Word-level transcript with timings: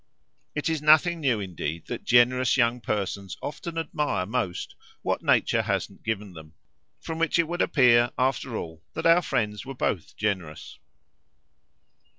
It 0.55 0.67
is 0.67 0.81
nothing 0.81 1.19
new 1.19 1.39
indeed 1.39 1.85
that 1.85 2.03
generous 2.03 2.57
young 2.57 2.81
persons 2.81 3.37
often 3.39 3.77
admire 3.77 4.25
most 4.25 4.73
what 5.03 5.21
nature 5.21 5.61
hasn't 5.61 6.01
given 6.01 6.33
them 6.33 6.55
from 6.99 7.19
which 7.19 7.37
it 7.37 7.47
would 7.47 7.61
appear, 7.61 8.09
after 8.17 8.57
all, 8.57 8.81
that 8.95 9.05
our 9.05 9.21
friends 9.21 9.63
were 9.63 9.75
both 9.75 10.17
generous. 10.17 10.79